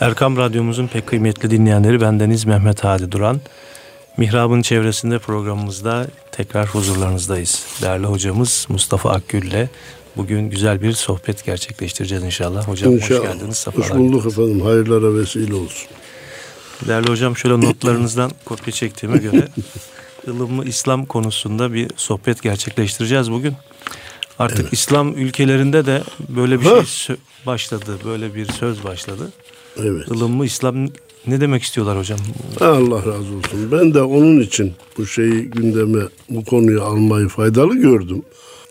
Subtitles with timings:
[0.00, 3.40] Erkam Radyomuzun pek kıymetli dinleyenleri bendeniz Mehmet Hadi Duran.
[4.16, 7.66] Mihrab'ın çevresinde programımızda tekrar huzurlarınızdayız.
[7.82, 9.68] Değerli hocamız Mustafa Akgül ile
[10.16, 12.68] bugün güzel bir sohbet gerçekleştireceğiz inşallah.
[12.68, 13.20] Hocam İnşallah.
[13.20, 13.66] hoş geldiniz.
[13.66, 14.60] Hoş bulduk efendim.
[14.60, 15.88] Hayırlara vesile olsun.
[16.88, 19.48] Değerli hocam şöyle notlarınızdan kopya çektiğime göre
[20.28, 23.54] ılımlı İslam konusunda bir sohbet gerçekleştireceğiz bugün.
[24.38, 24.72] Artık Evet.
[24.72, 26.84] İslam ülkelerinde de böyle bir Ha.
[26.84, 27.16] şey
[27.46, 27.98] başladı.
[28.04, 29.30] Böyle bir söz başladı.
[29.76, 30.08] Evet.
[30.08, 30.86] Ilımlı İslam
[31.26, 32.18] ne demek istiyorlar hocam?
[32.60, 33.72] Allah razı olsun.
[33.72, 38.22] Ben de onun için bu şeyi gündeme, bu konuyu almayı faydalı gördüm.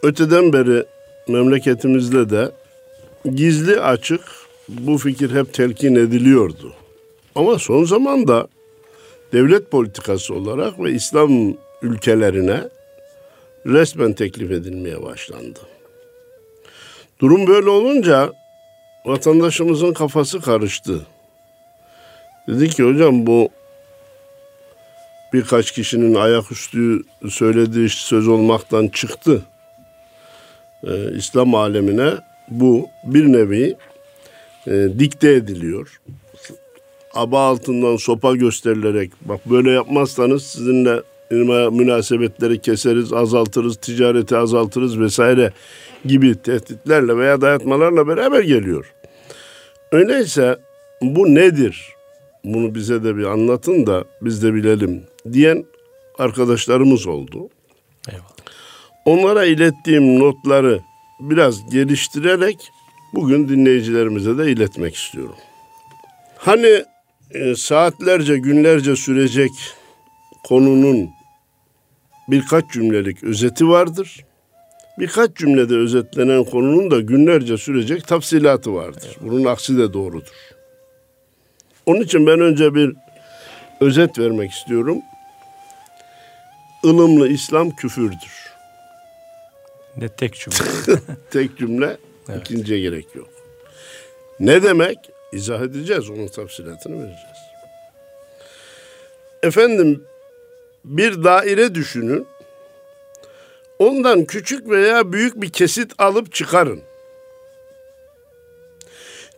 [0.03, 0.85] Öteden beri
[1.27, 2.51] memleketimizde de
[3.35, 4.21] gizli açık
[4.69, 6.73] bu fikir hep telkin ediliyordu.
[7.35, 8.47] Ama son zamanda
[9.33, 11.31] devlet politikası olarak ve İslam
[11.81, 12.61] ülkelerine
[13.65, 15.59] resmen teklif edilmeye başlandı.
[17.19, 18.31] Durum böyle olunca
[19.05, 21.05] vatandaşımızın kafası karıştı.
[22.47, 23.49] Dedi ki hocam bu
[25.33, 29.41] birkaç kişinin ayaküstü söylediği söz olmaktan çıktı.
[30.83, 32.11] Ee, İslam alemine
[32.49, 33.75] bu bir nevi
[34.67, 36.01] e, dikte ediliyor.
[37.13, 41.01] Aba altından sopa gösterilerek bak böyle yapmazsanız sizinle
[41.69, 45.51] münasebetleri keseriz, azaltırız, ticareti azaltırız vesaire
[46.05, 48.93] gibi tehditlerle veya dayatmalarla beraber geliyor.
[49.91, 50.59] Öyleyse
[51.01, 51.93] bu nedir?
[52.43, 55.65] Bunu bize de bir anlatın da biz de bilelim diyen
[56.17, 57.49] arkadaşlarımız oldu.
[58.09, 58.25] Eyvallah.
[59.05, 60.81] Onlara ilettiğim notları
[61.19, 62.71] biraz geliştirerek
[63.13, 65.35] bugün dinleyicilerimize de iletmek istiyorum.
[66.37, 66.83] Hani
[67.31, 69.51] e, saatlerce, günlerce sürecek
[70.43, 71.09] konunun
[72.27, 74.25] birkaç cümlelik özeti vardır.
[74.99, 79.17] Birkaç cümlede özetlenen konunun da günlerce sürecek tafsilatı vardır.
[79.21, 80.33] Bunun aksi de doğrudur.
[81.85, 82.95] Onun için ben önce bir
[83.81, 84.97] özet vermek istiyorum.
[86.83, 88.51] Ilımlı İslam küfürdür.
[89.97, 90.57] Ne tek cümle.
[91.31, 91.97] Tek cümle,
[92.29, 92.41] Evet.
[92.41, 93.29] ikinciye gerek yok.
[94.39, 94.97] Ne demek?
[95.33, 97.37] İzah edeceğiz, onun tafsilatını vereceğiz.
[99.43, 100.03] Efendim,
[100.85, 102.27] bir daire düşünün.
[103.81, 106.81] Ondan küçük veya büyük bir kesit alıp çıkarın.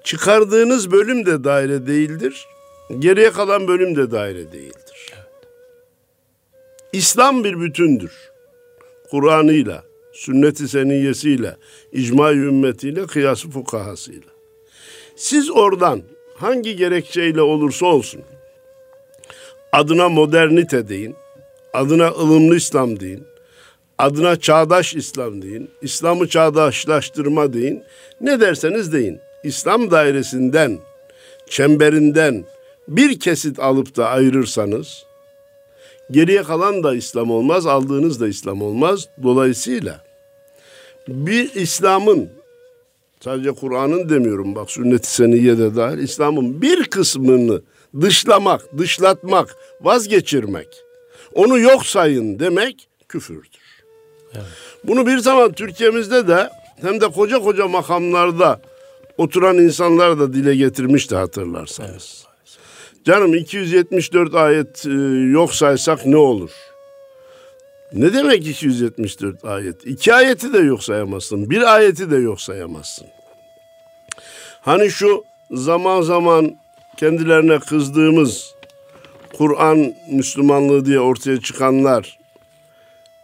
[0.04, 2.48] Çıkardığınız bölüm de daire değildir.
[3.00, 5.14] Geriye kalan bölüm de daire değildir.
[6.94, 8.12] İslam bir bütündür.
[9.12, 9.84] Kur'an'ıyla,
[10.14, 11.58] sünnet-i seniyyesiyle,
[11.92, 14.30] icma-i ümmetiyle, kıyas-ı fukahasıyla.
[15.16, 16.02] Siz oradan
[16.36, 18.22] hangi gerekçeyle olursa olsun
[19.72, 21.16] adına modernite deyin,
[21.74, 23.33] adına ılımlı İslam deyin,
[23.98, 27.84] adına çağdaş İslam deyin, İslam'ı çağdaşlaştırma deyin,
[28.22, 29.20] ne derseniz deyin.
[29.44, 30.80] İslam dairesinden,
[31.50, 32.44] çemberinden
[32.88, 35.06] bir kesit alıp da ayırırsanız
[36.12, 39.08] Geriye kalan da İslam olmaz, aldığınız da İslam olmaz.
[39.24, 40.04] Dolayısıyla
[41.08, 42.30] bir İslam'ın
[43.20, 47.62] sadece Kur'an'ın demiyorum bak sünnet-i seniyye de dahil İslam'ın bir kısmını
[48.02, 50.68] dışlamak, dışlatmak, vazgeçirmek,
[51.34, 53.62] onu yok sayın demek küfürdür.
[54.84, 56.50] Bunu bir zaman Türkiye'mizde de
[56.82, 58.62] hem de koca koca makamlarda
[59.18, 62.24] oturan insanlar da dile getirmişti hatırlarsanız.
[63.06, 64.90] Canım 274 ayet e,
[65.32, 66.52] yok saysak ne olur?
[67.94, 69.88] Ne demek 274 ayet?
[69.88, 71.50] İki ayeti de yok sayamazsın.
[71.50, 73.08] Bir ayeti de yok sayamazsın.
[74.62, 76.58] Hani şu zaman zaman
[76.98, 78.56] kendilerine kızdığımız
[79.38, 82.18] Kur'an Müslümanlığı diye ortaya çıkanlar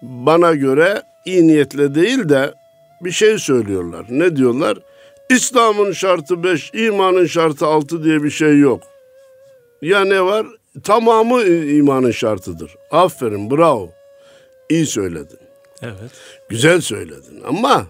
[0.02, 2.54] bana göre iyi niyetle değil de
[3.02, 4.06] bir şey söylüyorlar.
[4.10, 4.78] Ne diyorlar?
[5.30, 8.84] İslam'ın şartı beş, imanın şartı altı diye bir şey yok.
[9.82, 10.48] Ya ne var?
[10.84, 12.76] Tamamı imanın şartıdır.
[12.92, 13.90] Aferin, bravo.
[14.70, 15.40] İyi söyledin.
[15.82, 16.12] evet.
[16.50, 17.88] Güzel söyledin ama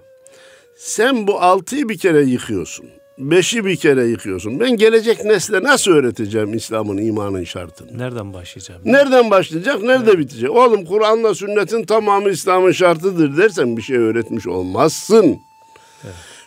[0.77, 2.85] sen bu altıyı bir kere yıkıyorsun.
[3.19, 4.59] Beşi bir kere yıkıyorsun.
[4.59, 7.97] Ben gelecek nesle nasıl öğreteceğim İslam'ın imanın şartını?
[7.97, 8.81] Nereden başlayacağım?
[8.85, 10.51] Nereden başlayacak, nerede bitecek?
[10.51, 15.37] Oğlum Kur'an'la sünnetin tamamı İslam'ın şartıdır dersen bir şey öğretmiş olmazsın.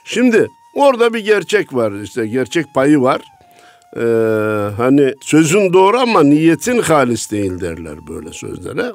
[0.05, 3.20] Şimdi orada bir gerçek var işte gerçek payı var.
[3.96, 4.00] Ee,
[4.76, 8.93] hani sözün doğru ama niyetin halis değil derler böyle sözlere.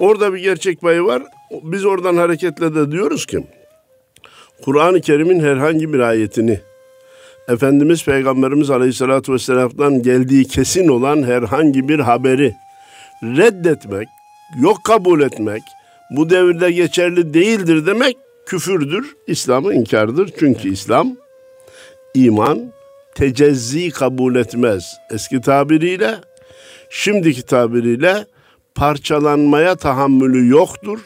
[0.00, 1.22] Orada bir gerçek payı var.
[1.62, 3.46] Biz oradan hareketle de diyoruz ki
[4.64, 6.60] Kur'an-ı Kerim'in herhangi bir ayetini
[7.48, 12.54] Efendimiz Peygamberimiz Aleyhisselatü Vesselam'dan geldiği kesin olan herhangi bir haberi
[13.22, 14.08] reddetmek,
[14.60, 15.62] yok kabul etmek,
[16.10, 18.16] bu devirde geçerli değildir demek
[18.46, 20.30] küfürdür, İslam'ı inkardır.
[20.38, 21.16] Çünkü İslam
[22.14, 22.72] iman,
[23.14, 24.96] tecezzi kabul etmez.
[25.10, 26.14] Eski tabiriyle,
[26.90, 28.26] şimdiki tabiriyle
[28.74, 31.00] parçalanmaya tahammülü yoktur.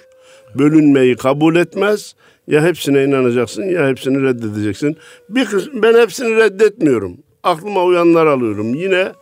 [0.54, 2.14] Bölünmeyi kabul etmez.
[2.46, 4.96] Ya hepsine inanacaksın ya hepsini reddedeceksin.
[5.28, 7.16] Bir kısım, ben hepsini reddetmiyorum.
[7.42, 8.74] Aklıma uyanlar alıyorum.
[8.74, 9.12] Yine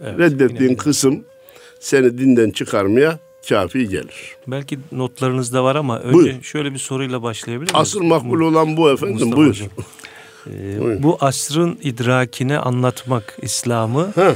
[0.00, 0.76] evet, reddettiğin yine.
[0.76, 1.24] kısım
[1.80, 4.36] seni dinden çıkarmaya kafi gelir.
[4.46, 6.42] Belki notlarınızda var ama önce Buyur.
[6.42, 7.82] şöyle bir soruyla başlayabilir miyiz?
[7.82, 9.14] Asıl makbul olan bu efendim.
[9.14, 9.50] Mustafa Buyur.
[9.50, 9.68] Hocam.
[10.46, 14.34] Ee, bu asrın idrakine anlatmak İslam'ı Heh.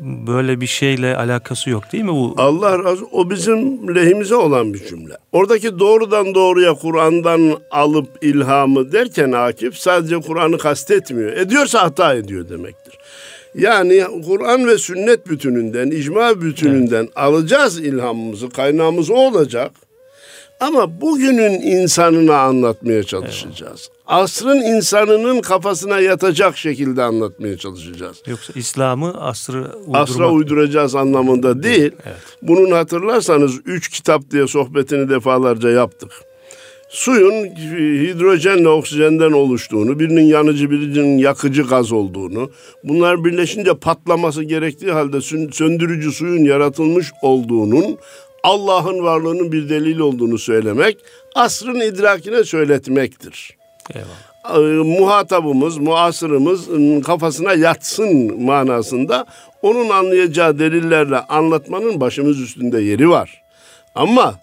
[0.00, 2.34] Böyle bir şeyle alakası yok değil mi bu?
[2.36, 5.14] Allah razı o bizim lehimize olan bir cümle.
[5.32, 11.32] Oradaki doğrudan doğruya Kur'an'dan alıp ilhamı derken Akif sadece Kur'an'ı kastetmiyor.
[11.32, 12.98] Ediyorsa hata ediyor demektir.
[13.54, 17.16] Yani Kur'an ve sünnet bütününden, icma bütününden evet.
[17.16, 19.72] alacağız ilhamımızı, kaynağımız o olacak.
[20.60, 23.88] Ama bugünün insanına anlatmaya çalışacağız.
[23.90, 24.02] Evet.
[24.06, 28.22] Asrın insanının kafasına yatacak şekilde anlatmaya çalışacağız.
[28.26, 30.00] Yoksa İslam'ı asrı uydurmak...
[30.00, 31.92] Asra uyduracağız anlamında değil.
[32.06, 32.16] Evet.
[32.42, 36.10] Bunun hatırlarsanız üç kitap diye sohbetini defalarca yaptık
[36.88, 37.44] suyun
[38.00, 42.50] hidrojenle oksijenden oluştuğunu, birinin yanıcı birinin yakıcı gaz olduğunu,
[42.84, 45.20] bunlar birleşince patlaması gerektiği halde
[45.52, 47.98] söndürücü suyun yaratılmış olduğunun
[48.42, 50.98] Allah'ın varlığının bir delil olduğunu söylemek,
[51.34, 53.56] asrın idrakine söyletmektir.
[53.94, 54.28] Eyvallah.
[54.84, 56.68] Muhatabımız, muasırımız
[57.04, 59.26] kafasına yatsın manasında
[59.62, 63.42] onun anlayacağı delillerle anlatmanın başımız üstünde yeri var.
[63.94, 64.34] Ama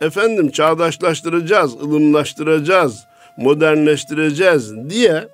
[0.00, 3.04] efendim çağdaşlaştıracağız, ılımlaştıracağız,
[3.36, 5.28] modernleştireceğiz diye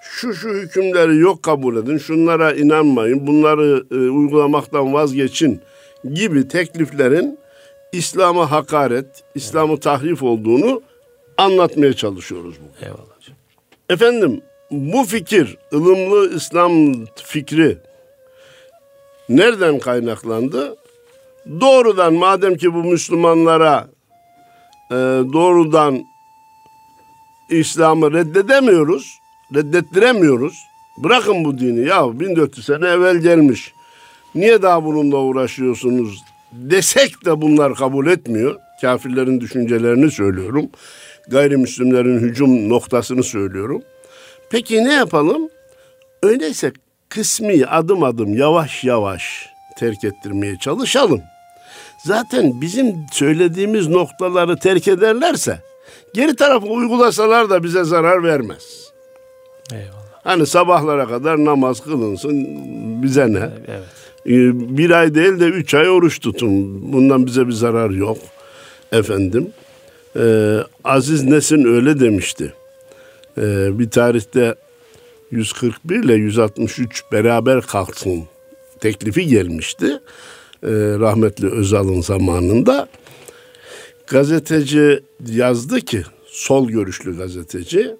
[0.00, 5.60] şu şu hükümleri yok kabul edin, şunlara inanmayın, bunları e, uygulamaktan vazgeçin
[6.14, 7.38] gibi tekliflerin
[7.94, 10.82] İslam'a hakaret, İslam'ı tahrif olduğunu
[11.38, 12.84] anlatmaya çalışıyoruz bu.
[12.84, 13.36] Eyvallah hocam.
[13.88, 17.78] Efendim bu fikir, ılımlı İslam fikri
[19.28, 20.76] nereden kaynaklandı?
[21.60, 23.88] Doğrudan madem ki bu Müslümanlara
[24.90, 24.94] e,
[25.32, 26.04] doğrudan
[27.50, 29.18] İslam'ı reddedemiyoruz,
[29.54, 30.66] reddettiremiyoruz.
[30.98, 33.72] Bırakın bu dini ya 1400 sene evvel gelmiş.
[34.34, 36.24] Niye daha bununla uğraşıyorsunuz
[36.54, 38.56] desek de bunlar kabul etmiyor.
[38.80, 40.70] Kafirlerin düşüncelerini söylüyorum.
[41.28, 43.82] Gayrimüslimlerin hücum noktasını söylüyorum.
[44.50, 45.48] Peki ne yapalım?
[46.22, 46.72] Öyleyse
[47.08, 49.46] kısmi adım adım yavaş yavaş
[49.78, 51.20] terk ettirmeye çalışalım
[52.04, 55.58] zaten bizim söylediğimiz noktaları terk ederlerse
[56.14, 58.92] geri tarafı uygulasalar da bize zarar vermez.
[59.72, 59.94] Eyvallah.
[60.24, 62.46] Hani sabahlara kadar namaz kılınsın
[63.02, 63.48] bize ne?
[63.68, 63.84] Evet.
[64.26, 66.82] Ee, bir ay değil de üç ay oruç tutun.
[66.92, 68.18] Bundan bize bir zarar yok.
[68.92, 69.48] Efendim.
[70.16, 72.52] Ee, Aziz Nesin öyle demişti.
[73.38, 74.54] Ee, bir tarihte
[75.30, 78.24] 141 ile 163 beraber kalksın
[78.80, 79.86] teklifi gelmişti
[80.62, 80.70] e,
[81.00, 82.88] rahmetli Özal'ın zamanında
[84.06, 87.96] gazeteci yazdı ki sol görüşlü gazeteci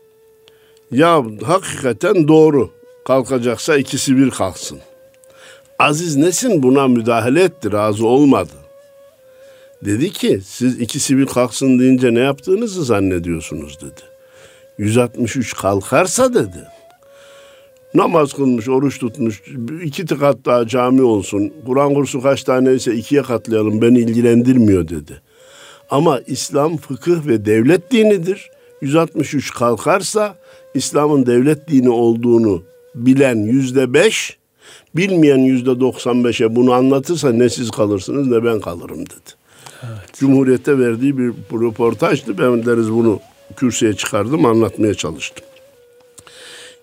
[0.91, 2.71] ya hakikaten doğru
[3.07, 4.79] kalkacaksa ikisi bir kalksın.
[5.79, 8.53] Aziz Nesin buna müdahale etti razı olmadı.
[9.85, 14.01] Dedi ki siz ikisi bir kalksın deyince ne yaptığınızı zannediyorsunuz dedi.
[14.79, 16.69] 163 kalkarsa dedi
[17.95, 19.43] namaz kılmış, oruç tutmuş,
[19.83, 25.21] iki kat daha cami olsun, Kur'an kursu kaç taneyse ikiye katlayalım, beni ilgilendirmiyor dedi.
[25.91, 28.51] Ama İslam fıkıh ve devlet dinidir.
[28.81, 30.37] 163 kalkarsa
[30.75, 32.63] İslam'ın devlet dini olduğunu
[32.95, 34.39] bilen yüzde beş,
[34.97, 39.31] bilmeyen yüzde 95'e bunu anlatırsa ne siz kalırsınız ne ben kalırım dedi.
[39.83, 40.15] Evet.
[40.15, 42.39] Cumhuriyete verdiği bir röportajdı.
[42.39, 43.21] Ben deriz bunu
[43.57, 45.45] kürsüye çıkardım anlatmaya çalıştım.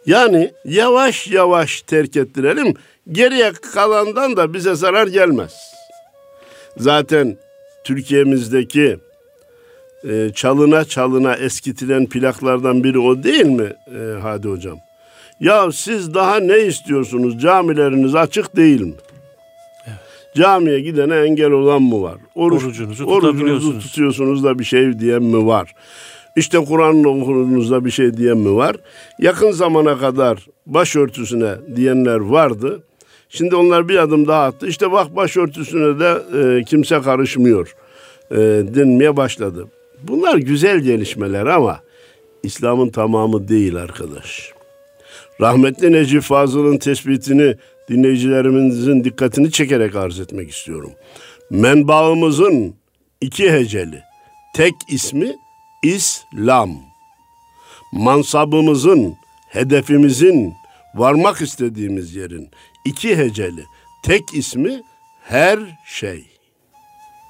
[0.05, 2.73] Yani yavaş yavaş terk ettirelim.
[3.11, 5.53] Geriye kalandan da bize zarar gelmez.
[6.77, 7.37] Zaten
[7.83, 8.97] Türkiye'mizdeki
[10.09, 14.77] e, çalına çalına eskitilen plaklardan biri o değil mi e, Hadi Hocam?
[15.41, 17.41] Ya siz daha ne istiyorsunuz?
[17.41, 18.93] Camileriniz açık değil mi?
[19.87, 19.99] Evet.
[20.35, 22.17] Camiye gidene engel olan mı var?
[22.35, 25.75] Oruç, orucunuzu, orucunuzu tutuyorsunuz da bir şey diyen mi var?
[26.35, 28.75] İşte Kur'an'ın okunuzda bir şey diyen mi var?
[29.19, 32.83] Yakın zamana kadar başörtüsüne diyenler vardı.
[33.29, 34.67] Şimdi onlar bir adım daha attı.
[34.67, 37.75] İşte bak başörtüsüne de e, kimse karışmıyor
[38.31, 38.37] e,
[38.75, 39.67] denmeye başladı.
[40.03, 41.79] Bunlar güzel gelişmeler ama
[42.43, 44.60] İslam'ın tamamı değil arkadaş.
[45.41, 47.55] Rahmetli Necip Fazıl'ın tespitini
[47.89, 50.91] dinleyicilerimizin dikkatini çekerek arz etmek istiyorum.
[51.49, 52.75] Menbaımızın
[53.21, 54.03] iki heceli,
[54.55, 55.35] tek ismi
[55.83, 56.69] İslam.
[57.93, 59.15] Mansabımızın,
[59.47, 60.53] hedefimizin,
[60.95, 62.49] varmak istediğimiz yerin
[62.85, 63.65] iki heceli
[64.03, 64.81] tek ismi
[65.21, 66.25] her şey.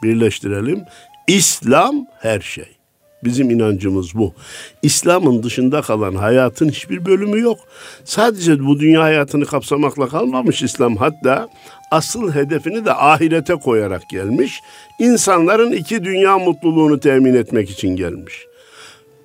[0.04, 0.84] Birleştirelim.
[1.28, 2.81] İslam her şey.
[3.24, 4.34] Bizim inancımız bu.
[4.82, 7.60] İslam'ın dışında kalan hayatın hiçbir bölümü yok.
[8.04, 10.96] Sadece bu dünya hayatını kapsamakla kalmamış İslam.
[10.96, 11.50] Hatta
[11.92, 14.60] asıl hedefini de ahirete koyarak gelmiş.
[15.00, 18.46] İnsanların iki dünya mutluluğunu temin etmek için gelmiş.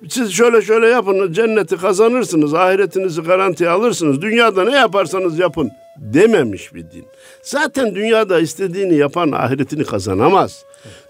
[0.09, 4.21] Siz şöyle şöyle yapın, cenneti kazanırsınız, ahiretinizi garantiye alırsınız.
[4.21, 7.05] Dünyada ne yaparsanız yapın dememiş bir din.
[7.43, 10.63] Zaten dünyada istediğini yapan ahiretini kazanamaz.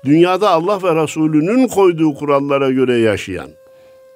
[0.05, 3.49] Dünyada Allah ve Resulünün koyduğu kurallara göre yaşayan,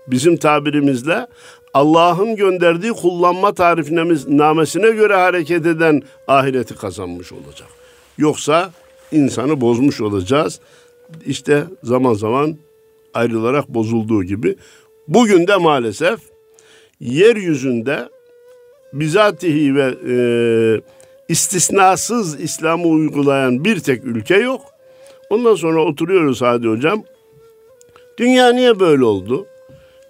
[0.08, 1.28] bizim tabirimizle
[1.74, 7.68] Allah'ın gönderdiği kullanma tarifnamesine göre hareket eden ahireti kazanmış olacak.
[8.18, 8.72] Yoksa
[9.12, 10.60] insanı bozmuş olacağız.
[11.26, 12.58] İşte zaman zaman
[13.14, 14.56] ayrılarak bozulduğu gibi
[15.08, 16.20] bugün de maalesef
[17.00, 18.10] yeryüzünde
[18.94, 20.16] bizatihi ve e,
[21.30, 24.62] istisnasız İslam'ı uygulayan bir tek ülke yok.
[25.32, 27.04] Ondan sonra oturuyoruz Hadi Hocam.
[28.18, 29.46] Dünya niye böyle oldu?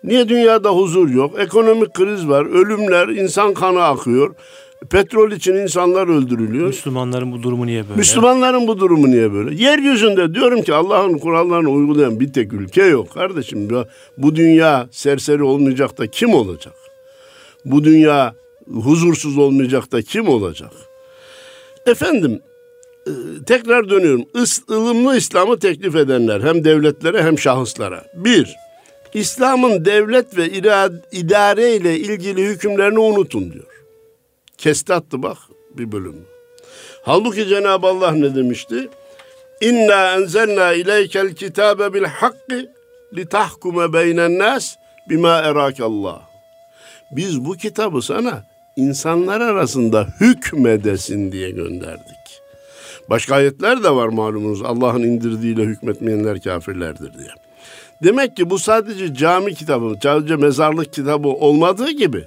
[0.04, 1.40] Niye dünyada huzur yok?
[1.40, 4.36] Ekonomik kriz var, ölümler, insan kanı akıyor.
[4.90, 6.68] Petrol için insanlar öldürülüyor.
[6.68, 7.96] Müslümanların bu durumu niye böyle?
[7.96, 9.64] Müslümanların bu durumu niye böyle?
[9.64, 13.70] Yeryüzünde diyorum ki Allah'ın kurallarını uygulayan bir tek ülke yok kardeşim.
[14.18, 16.74] Bu dünya serseri olmayacak da kim olacak?
[17.66, 18.36] Bu dünya
[18.74, 20.72] huzursuz olmayacak da kim olacak?
[21.86, 22.42] Efendim
[23.48, 24.26] tekrar dönüyorum.
[24.36, 28.04] Is, ılımlı İslam'ı teklif edenler hem devletlere hem şahıslara.
[28.14, 28.56] Bir,
[29.14, 30.50] İslam'ın devlet ve
[31.12, 33.66] idare ile ilgili hükümlerini unutun diyor.
[34.58, 35.38] Kesti attı bak
[35.78, 36.16] bir bölüm.
[37.04, 38.90] Halbuki Cenab-ı Allah ne demişti?
[39.62, 42.70] İnna enzelna ileykel kitabe bil hakki
[43.16, 44.76] li tahkume beynen nas
[45.10, 46.22] bima erakallah.
[47.12, 48.44] Biz bu kitabı sana
[48.76, 52.21] insanlar arasında hükmedesin diye gönderdik.
[53.11, 54.63] Başka ayetler de var malumunuz.
[54.63, 57.31] Allah'ın indirdiğiyle hükmetmeyenler kafirlerdir diye.
[58.05, 62.25] Demek ki bu sadece cami kitabı, sadece mezarlık kitabı olmadığı gibi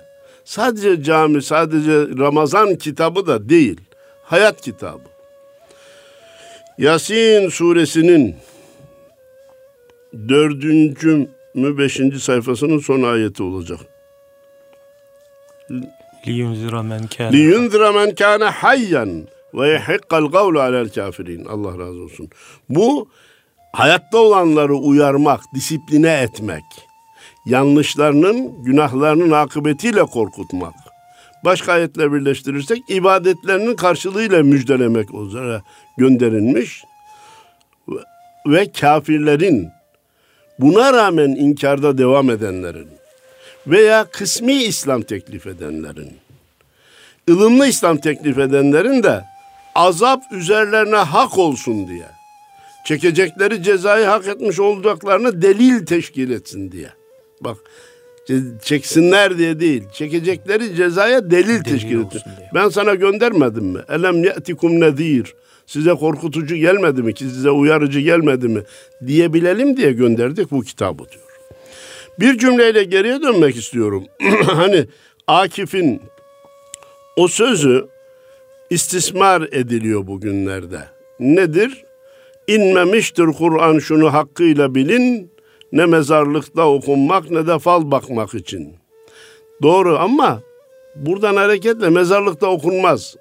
[0.50, 3.82] sadece cami, sadece Ramazan kitabı da değil.
[4.24, 5.04] Hayat kitabı.
[6.78, 8.36] Yasin suresinin
[10.30, 13.80] dördüncü mü beşinci sayfasının son ayeti olacak.
[16.26, 17.32] لِيُنْزِرَ مَنْ كَانَ
[18.52, 21.45] لِيُنْزِرَ ve yehikkal kavlu alel kafirin.
[21.45, 22.29] Allah razı olsun.
[22.69, 23.09] Bu
[23.73, 26.65] hayatta olanları uyarmak, disipline etmek.
[27.47, 30.75] Yanlışlarının, günahlarının akıbetiyle korkutmak.
[31.45, 35.63] Başka ayetle birleştirirsek ibadetlerinin karşılığıyla müjdelemek üzere
[35.99, 36.85] gönderilmiş.
[38.47, 39.69] Ve kafirlerin
[40.59, 42.89] buna rağmen inkarda devam edenlerin
[43.67, 46.17] veya kısmi İslam teklif edenlerin,
[47.31, 49.25] ılımlı İslam teklif edenlerin de
[49.75, 52.07] azap üzerlerine hak olsun diye,
[52.85, 56.89] çekecekleri cezayı hak etmiş olacaklarını delil teşkil etsin diye.
[57.41, 57.57] Bak
[58.63, 62.23] çeksinler diye değil, çekecekleri cezaya delil, delil teşkil etsin.
[62.55, 63.81] Ben sana göndermedim mi?
[63.89, 65.35] Elem ye'tikum nedir?
[65.67, 68.63] Size korkutucu gelmedi mi ki size uyarıcı gelmedi mi
[69.07, 71.25] diyebilelim diye gönderdik bu kitabı diyor.
[72.21, 74.05] Bir cümleyle geriye dönmek istiyorum.
[74.47, 74.87] hani
[75.27, 76.03] Akif'in
[77.17, 77.87] o sözü
[78.71, 80.81] istismar ediliyor bugünlerde.
[81.21, 81.85] Nedir?
[82.47, 85.33] İnmemiştir Kur'an şunu hakkıyla bilin,
[85.73, 88.75] ne mezarlıkta okunmak ne de fal bakmak için.
[89.63, 90.41] Doğru ama
[90.97, 93.17] buradan hareketle mezarlıkta okunmaz.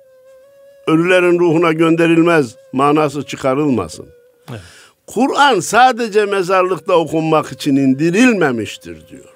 [0.88, 4.06] Ölülerin ruhuna gönderilmez manası çıkarılmasın.
[4.50, 4.60] Evet.
[5.08, 9.34] Kur'an sadece mezarlıkta okunmak için indirilmemiştir diyor.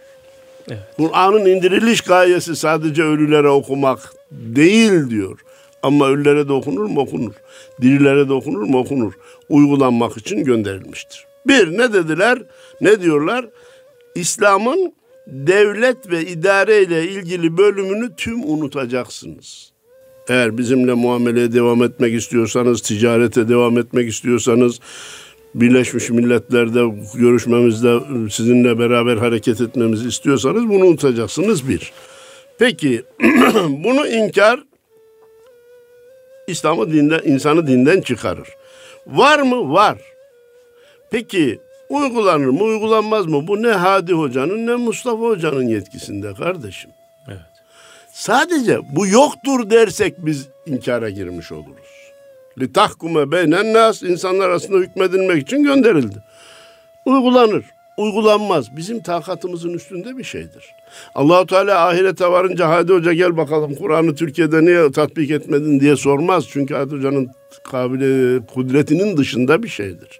[0.69, 0.79] Evet.
[0.97, 5.39] Kur'an'ın indiriliş gayesi sadece ölülere okumak değil diyor.
[5.83, 7.33] Ama ölülere de okunur mu okunur.
[7.81, 9.13] Dirilere de okunur mu okunur.
[9.49, 11.25] Uygulanmak için gönderilmiştir.
[11.47, 12.39] Bir ne dediler?
[12.81, 13.45] Ne diyorlar?
[14.15, 14.93] İslam'ın
[15.27, 19.71] devlet ve idare ile ilgili bölümünü tüm unutacaksınız.
[20.29, 24.79] Eğer bizimle muameleye devam etmek istiyorsanız, ticarete devam etmek istiyorsanız,
[25.55, 26.79] Birleşmiş Milletler'de
[27.15, 31.91] görüşmemizde sizinle beraber hareket etmemizi istiyorsanız bunu unutacaksınız bir.
[32.59, 33.03] Peki
[33.69, 34.63] bunu inkar
[36.47, 38.49] İslam'ı dinden, insanı dinden çıkarır.
[39.07, 39.73] Var mı?
[39.73, 39.97] Var.
[41.11, 43.47] Peki uygulanır mı, uygulanmaz mı?
[43.47, 46.91] Bu ne Hadi Hoca'nın ne Mustafa Hoca'nın yetkisinde kardeşim.
[47.27, 47.39] Evet.
[48.13, 52.11] Sadece bu yoktur dersek biz inkara girmiş oluruz.
[52.59, 56.17] Li tahkume beynen nas insanlar arasında hükmedilmek için gönderildi.
[57.05, 57.65] Uygulanır.
[57.97, 58.77] Uygulanmaz.
[58.77, 60.65] Bizim takatımızın üstünde bir şeydir.
[61.15, 66.45] Allahu Teala ahirete varınca hadi hoca gel bakalım Kur'an'ı Türkiye'de niye tatbik etmedin diye sormaz.
[66.49, 67.29] Çünkü hadi hocanın
[67.63, 70.19] kabili kudretinin dışında bir şeydir.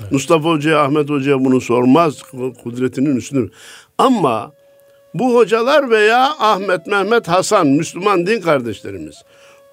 [0.00, 0.12] Evet.
[0.12, 2.22] Mustafa Hoca'ya, Ahmet Hoca'ya bunu sormaz.
[2.62, 3.52] Kudretinin üstünde.
[3.98, 4.52] Ama
[5.14, 9.22] bu hocalar veya Ahmet, Mehmet, Hasan, Müslüman din kardeşlerimiz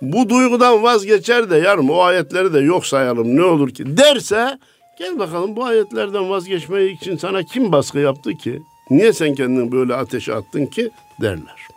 [0.03, 4.59] bu duygudan vazgeçer de yarım o ayetleri de yok sayalım ne olur ki derse
[4.97, 8.61] gel bakalım bu ayetlerden vazgeçmeyi için sana kim baskı yaptı ki?
[8.89, 11.67] Niye sen kendini böyle ateşe attın ki derler.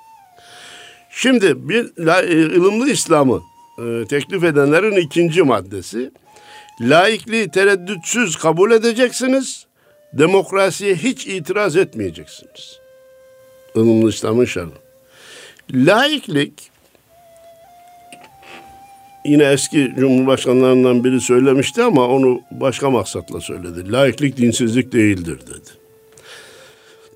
[1.11, 3.43] Şimdi bir e, ılımlı İslam'ı
[3.79, 6.11] e, teklif edenlerin ikinci maddesi
[6.81, 9.67] laikliği tereddütsüz kabul edeceksiniz.
[10.13, 12.81] Demokrasiye hiç itiraz etmeyeceksiniz.
[13.75, 14.79] Ilımlı İslam'ın şartı.
[15.75, 16.71] Laiklik
[19.31, 23.93] yine eski cumhurbaşkanlarından biri söylemişti ama onu başka maksatla söyledi.
[23.93, 25.71] Laiklik dinsizlik değildir dedi.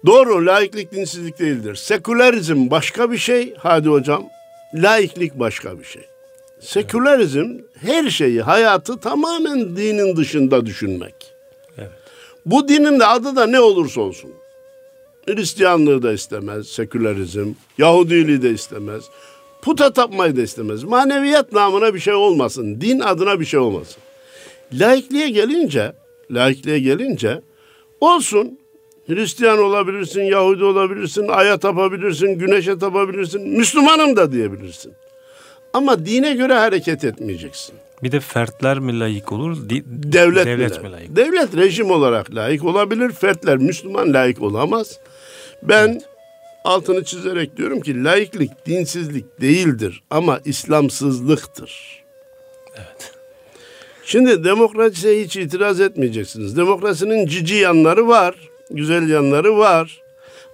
[0.06, 1.74] Doğru, laiklik dinsizlik değildir.
[1.74, 4.24] Sekülerizm başka bir şey, hadi hocam.
[4.74, 6.02] Laiklik başka bir şey.
[6.60, 7.48] Sekülerizm
[7.80, 11.14] her şeyi, hayatı tamamen dinin dışında düşünmek.
[11.78, 11.90] Evet.
[12.46, 14.30] Bu dinin de adı da ne olursa olsun.
[15.26, 17.52] Hristiyanlığı da istemez, sekülerizm.
[17.78, 19.04] Yahudiliği de istemez.
[19.62, 20.84] Puta tapmayı da istemez.
[20.84, 22.80] Maneviyat namına bir şey olmasın.
[22.80, 24.02] Din adına bir şey olmasın.
[24.72, 25.92] Laikliğe gelince,
[26.30, 27.40] laikliğe gelince
[28.00, 28.58] olsun
[29.06, 34.92] Hristiyan olabilirsin, Yahudi olabilirsin, aya tapabilirsin, güneşe tapabilirsin, Müslümanım da diyebilirsin.
[35.72, 37.74] Ama dine göre hareket etmeyeceksin.
[38.02, 39.68] Bir de fertler mi layık olur?
[39.68, 41.16] Di- devlet, devlet mi, mi layık?
[41.16, 43.12] Devlet rejim olarak layık olabilir.
[43.12, 44.98] Fertler Müslüman layık olamaz.
[45.62, 46.02] Ben evet.
[46.64, 52.02] Altını çizerek diyorum ki laiklik dinsizlik değildir ama İslamsızlıktır.
[52.74, 53.12] Evet.
[54.04, 56.56] Şimdi demokrasiye hiç itiraz etmeyeceksiniz.
[56.56, 58.34] Demokrasinin cici yanları var
[58.70, 60.02] güzel yanları var.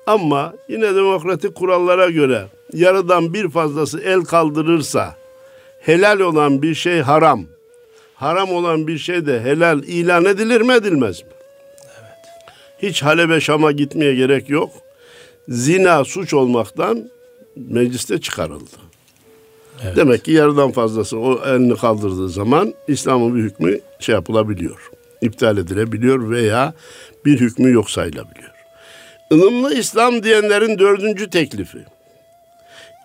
[0.07, 5.17] Ama yine demokratik kurallara göre yarıdan bir fazlası el kaldırırsa
[5.81, 7.45] helal olan bir şey haram.
[8.15, 11.29] Haram olan bir şey de helal ilan edilir mi edilmez mi?
[11.85, 12.19] Evet.
[12.83, 14.71] Hiç Halep'e Şam'a gitmeye gerek yok.
[15.49, 17.11] Zina suç olmaktan
[17.57, 18.71] mecliste çıkarıldı.
[19.85, 19.97] Evet.
[19.97, 24.91] Demek ki yarıdan fazlası o elini kaldırdığı zaman İslam'ın bir hükmü şey yapılabiliyor.
[25.23, 26.75] iptal edilebiliyor veya
[27.25, 28.51] bir hükmü yok sayılabiliyor.
[29.31, 31.79] Ilımlı İslam diyenlerin dördüncü teklifi.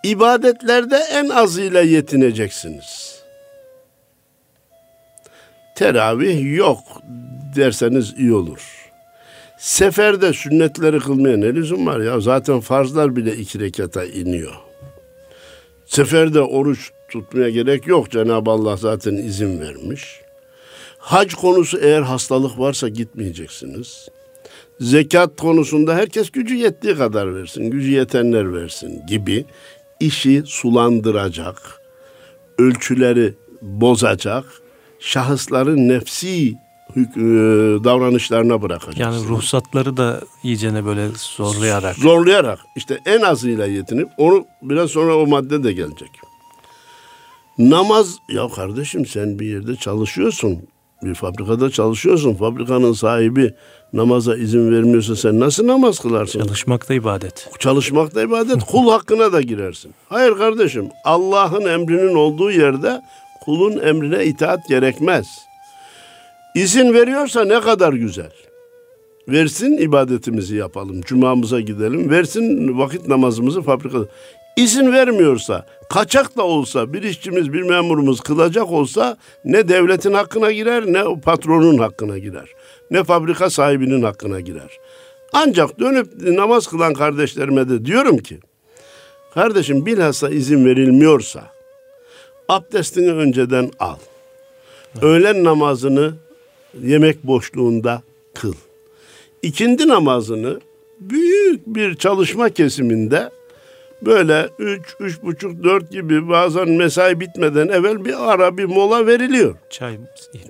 [0.02, 3.22] İbadetlerde en azıyla yetineceksiniz.
[5.76, 6.78] Teravih yok
[7.56, 8.81] derseniz iyi olur.
[9.62, 12.20] Seferde sünnetleri kılmaya ne lüzum var ya?
[12.20, 14.52] Zaten farzlar bile iki rekata iniyor.
[15.86, 18.10] Seferde oruç tutmaya gerek yok.
[18.10, 20.20] Cenab-ı Allah zaten izin vermiş.
[20.98, 24.08] Hac konusu eğer hastalık varsa gitmeyeceksiniz.
[24.80, 29.44] Zekat konusunda herkes gücü yettiği kadar versin, gücü yetenler versin gibi
[30.00, 31.80] işi sulandıracak,
[32.58, 34.44] ölçüleri bozacak,
[34.98, 36.54] şahısların nefsi
[37.84, 38.98] davranışlarına bırakacak.
[38.98, 41.96] Yani ruhsatları da iyicene böyle zorlayarak.
[41.96, 42.58] Zorlayarak.
[42.76, 46.10] işte en azıyla yetinip onu biraz sonra o madde de gelecek.
[47.58, 50.62] Namaz ya kardeşim sen bir yerde çalışıyorsun
[51.04, 52.34] bir fabrikada çalışıyorsun.
[52.34, 53.54] Fabrikanın sahibi
[53.92, 56.40] namaza izin vermiyorsa sen nasıl namaz kılarsın?
[56.40, 57.50] Çalışmak da ibadet.
[57.58, 58.64] Çalışmak da ibadet.
[58.70, 59.94] Kul hakkına da girersin.
[60.08, 60.88] Hayır kardeşim.
[61.04, 63.02] Allah'ın emrinin olduğu yerde
[63.44, 65.26] kulun emrine itaat gerekmez.
[66.54, 68.32] İzin veriyorsa ne kadar güzel.
[69.28, 71.00] Versin ibadetimizi yapalım.
[71.00, 72.10] Cumamıza gidelim.
[72.10, 74.06] Versin vakit namazımızı fabrikada.
[74.56, 80.86] İzin vermiyorsa, kaçak da olsa bir işçimiz, bir memurumuz kılacak olsa ne devletin hakkına girer
[80.86, 82.48] ne patronun hakkına girer.
[82.90, 84.78] Ne fabrika sahibinin hakkına girer.
[85.32, 88.38] Ancak dönüp namaz kılan kardeşlerime de diyorum ki,
[89.34, 91.42] kardeşim bilhassa izin verilmiyorsa
[92.48, 93.96] abdestini önceden al.
[95.02, 96.12] Öğlen namazını
[96.82, 98.02] yemek boşluğunda
[98.34, 98.54] kıl.
[99.42, 100.60] İkindi namazını
[101.00, 103.30] büyük bir çalışma kesiminde
[104.02, 109.54] böyle üç, üç buçuk, dört gibi bazen mesai bitmeden evvel bir ara bir mola veriliyor.
[109.70, 109.98] Çay.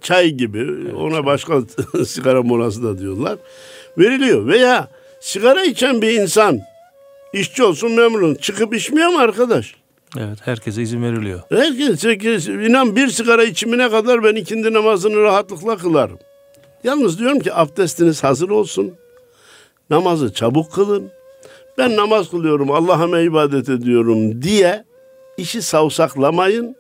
[0.01, 0.59] Çay gibi.
[0.59, 1.27] Evet, Ona çay.
[1.27, 1.61] başka
[2.07, 3.39] sigara molası da diyorlar.
[3.99, 4.47] Veriliyor.
[4.47, 4.89] Veya
[5.21, 6.61] sigara içen bir insan
[7.33, 9.75] işçi olsun memnun çıkıp içmiyor mu arkadaş?
[10.19, 11.41] Evet herkese izin veriliyor.
[11.49, 16.19] Herkes, herkes inan bir sigara içimine kadar ben ikindi namazını rahatlıkla kılarım.
[16.85, 18.95] Yalnız diyorum ki abdestiniz hazır olsun.
[19.91, 21.11] Namazı çabuk kılın
[21.79, 24.85] ben namaz kılıyorum, Allah'a ibadet ediyorum diye
[25.37, 26.77] işi savsaklamayın.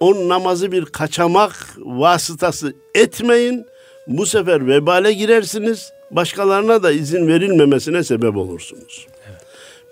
[0.00, 3.66] O namazı bir kaçamak vasıtası etmeyin.
[4.06, 5.92] Bu sefer vebale girersiniz.
[6.10, 9.06] başkalarına da izin verilmemesine sebep olursunuz.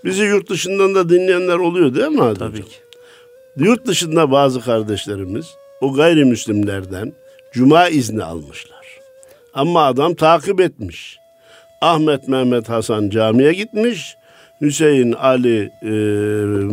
[0.07, 2.77] Bizi yurt dışından da dinleyenler oluyor değil mi Hadi Tabii ki.
[3.57, 5.47] Yurt dışında bazı kardeşlerimiz
[5.81, 7.13] o gayrimüslimlerden
[7.53, 8.87] cuma izni almışlar.
[9.55, 11.19] Ama adam takip etmiş.
[11.81, 14.17] Ahmet Mehmet Hasan camiye gitmiş.
[14.61, 15.91] Hüseyin Ali e,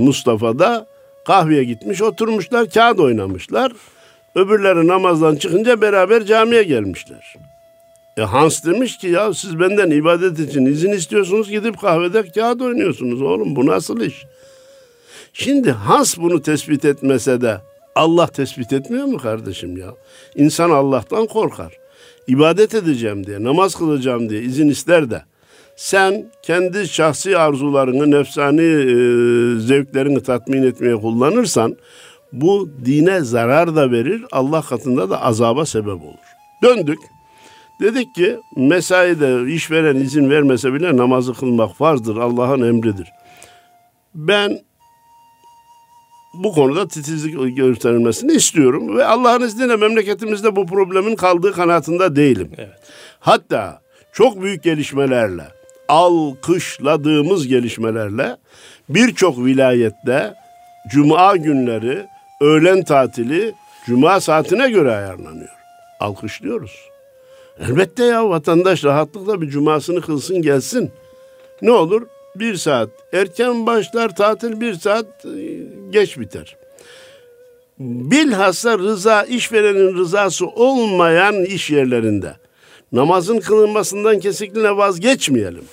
[0.04, 0.86] Mustafa da
[1.26, 3.72] kahveye gitmiş oturmuşlar kağıt oynamışlar.
[4.36, 7.36] Öbürleri namazdan çıkınca beraber camiye gelmişler.
[8.18, 13.22] E Hans demiş ki ya siz benden ibadet için izin istiyorsunuz gidip kahvede kağıt oynuyorsunuz
[13.22, 14.26] oğlum bu nasıl iş?
[15.34, 17.62] Şimdi Hans bunu tespit etmese de
[17.96, 19.94] Allah tespit etmiyor mu kardeşim ya?
[20.36, 21.74] İnsan Allah'tan korkar.
[22.28, 25.22] İbadet edeceğim diye, namaz kılacağım diye izin ister de
[25.76, 28.96] sen kendi şahsi arzularını, nefsani e,
[29.60, 31.78] zevklerini tatmin etmeye kullanırsan
[32.34, 36.20] bu dine zarar da verir, Allah katında da azaba sebep olur.
[36.64, 37.00] Döndük.
[37.84, 43.08] Dedik ki mesaide işveren izin vermese bile namazı kılmak farzdır, Allah'ın emridir.
[44.16, 44.60] Ben
[46.34, 52.52] bu konuda titizlik gösterilmesini istiyorum ve Allah'ın izniyle memleketimizde bu problemin kaldığı kanaatinde değilim.
[52.58, 52.80] Evet.
[53.20, 53.82] Hatta
[54.14, 55.44] çok büyük gelişmelerle,
[55.88, 58.38] alkışladığımız gelişmelerle
[58.90, 60.34] birçok vilayette
[60.92, 62.06] cuma günleri
[62.42, 63.54] öğlen tatili
[63.86, 65.50] cuma saatine göre ayarlanıyor.
[66.00, 66.93] Alkışlıyoruz.
[67.60, 70.92] Elbette ya vatandaş rahatlıkla bir cumasını kılsın gelsin.
[71.62, 72.02] Ne olur?
[72.36, 76.58] Bir saat erken başlar tatil bir saat e, geç biter.
[77.80, 82.36] Bilhassa rıza işverenin rızası olmayan iş yerlerinde
[82.92, 85.66] namazın kılınmasından kesinlikle vazgeçmeyelim.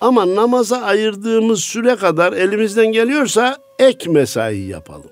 [0.00, 5.10] Ama namaza ayırdığımız süre kadar elimizden geliyorsa ek mesai yapalım.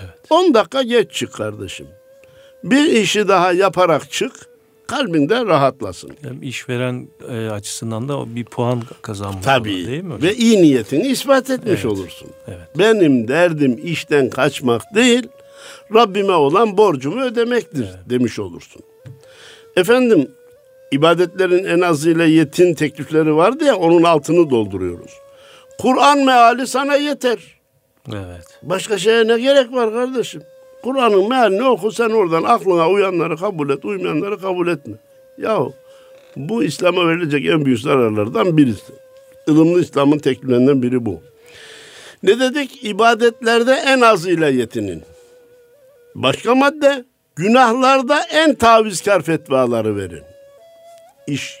[0.00, 0.14] Evet.
[0.30, 1.86] 10 dakika geç çık kardeşim.
[2.64, 4.32] Bir işi daha yaparak çık.
[4.86, 6.10] Kalbinde rahatlasın.
[6.22, 9.86] Hem işveren e, açısından da bir puan kazanmış olur, Tabii.
[9.86, 10.28] değil mi hocam?
[10.30, 11.84] Ve iyi niyetini ispat etmiş Evet.
[11.86, 12.28] olursun.
[12.48, 12.78] Evet.
[12.78, 15.28] Benim derdim işten kaçmak değil,
[15.94, 18.82] Rabbime olan borcumu ödemektir demiş olursun.
[19.76, 20.30] Efendim,
[20.92, 25.10] ibadetlerin en azıyla yetin teklifleri vardı ya, onun altını dolduruyoruz.
[25.78, 27.38] Kur'an meali sana yeter.
[28.12, 28.58] Evet.
[28.62, 30.42] Başka şeye ne gerek var kardeşim?
[30.86, 34.94] Kur'an'ın mealini oku sen oradan aklına uyanları kabul et, uymayanları kabul etme.
[35.38, 35.72] Yahu
[36.36, 38.92] bu İslam'a verilecek en büyük zararlardan birisi.
[39.46, 41.20] Ilımlı İslam'ın tekliflerinden biri bu.
[42.22, 42.84] Ne dedik?
[42.84, 45.02] İbadetlerde en azıyla yetinin.
[46.14, 47.04] Başka madde,
[47.36, 50.22] günahlarda en tavizkar fetvaları verin.
[51.26, 51.54] İş,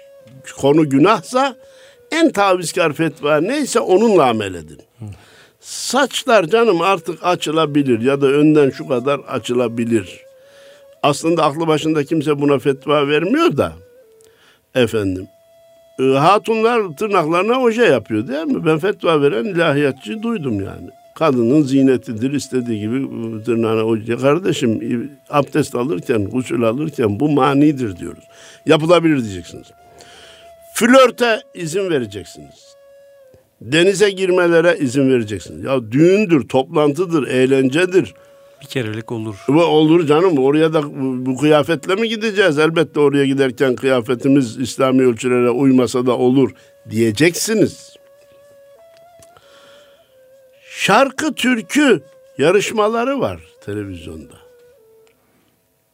[0.56, 1.56] konu günahsa
[2.10, 4.85] en tavizkar fetva neyse onunla amel edin.
[5.66, 10.20] Saçlar canım artık açılabilir ya da önden şu kadar açılabilir.
[11.02, 13.72] Aslında aklı başında kimse buna fetva vermiyor da.
[14.74, 15.26] Efendim.
[16.00, 18.66] e, Hatunlar tırnaklarına oje yapıyor değil mi?
[18.66, 20.90] Ben fetva veren ilahiyatçı duydum yani.
[21.14, 24.16] Kadının zinetidir istediği gibi e, tırnağına oje.
[24.16, 24.90] Kardeşim e,
[25.30, 28.24] abdest alırken, gusül alırken bu manidir diyoruz.
[28.66, 29.66] Yapılabilir diyeceksiniz.
[30.74, 32.75] Flörte izin vereceksiniz.
[33.60, 35.64] Denize girmelere izin vereceksiniz.
[35.64, 38.14] Ya düğündür, toplantıdır, eğlencedir.
[38.60, 39.36] Bir kerelik olur.
[39.48, 40.82] Ve olur canım oraya da
[41.26, 42.58] bu, kıyafetle mi gideceğiz?
[42.58, 46.50] Elbette oraya giderken kıyafetimiz İslami ölçülere uymasa da olur
[46.90, 47.96] diyeceksiniz.
[50.70, 52.02] Şarkı türkü
[52.38, 54.34] yarışmaları var televizyonda.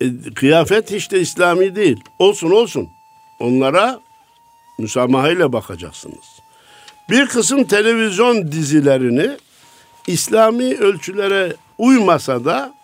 [0.00, 1.96] E, kıyafet hiç de İslami değil.
[2.18, 2.88] Olsun olsun.
[3.40, 4.00] Onlara
[4.78, 6.41] müsamahayla bakacaksınız.
[7.12, 9.30] Bir kısım televizyon dizilerini
[10.06, 12.74] İslami ölçülere uymasa da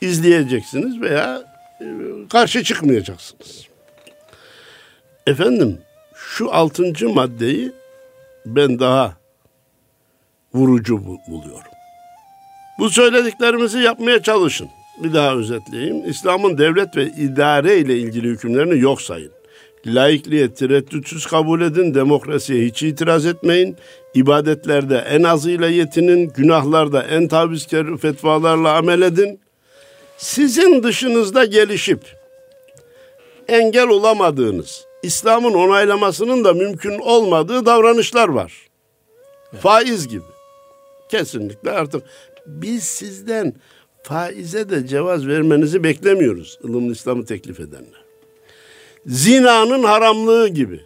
[0.00, 1.42] izleyeceksiniz veya
[1.80, 1.84] e,
[2.30, 3.66] karşı çıkmayacaksınız.
[5.26, 5.78] Efendim
[6.14, 7.72] şu altıncı maddeyi
[8.46, 9.16] ben daha
[10.54, 11.72] vurucu bu- buluyorum.
[12.78, 14.68] Bu söylediklerimizi yapmaya çalışın.
[15.02, 16.10] Bir daha özetleyeyim.
[16.10, 19.37] İslam'ın devlet ve idare ile ilgili hükümlerini yok sayın.
[19.94, 23.76] Laikliğe tereddütsüz kabul edin, demokrasiye hiç itiraz etmeyin.
[24.14, 29.40] İbadetlerde en azıyla yetinin, günahlarda en tavizkar fetvalarla amel edin.
[30.16, 32.00] Sizin dışınızda gelişip
[33.48, 38.52] engel olamadığınız, İslam'ın onaylamasının da mümkün olmadığı davranışlar var.
[39.60, 40.22] Faiz gibi.
[41.08, 42.02] Kesinlikle artık
[42.46, 43.54] biz sizden
[44.02, 46.58] faize de cevaz vermenizi beklemiyoruz.
[46.64, 48.07] ılımlı İslam'ı teklif edenler.
[49.06, 50.80] Zinanın haramlığı gibi.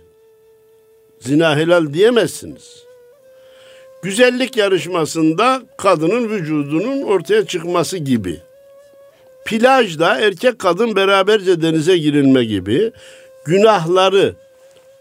[1.21, 2.85] Zina helal diyemezsiniz.
[4.03, 8.41] Güzellik yarışmasında kadının vücudunun ortaya çıkması gibi.
[9.45, 12.93] Plajda erkek kadın beraberce denize girilme gibi
[13.45, 14.35] günahları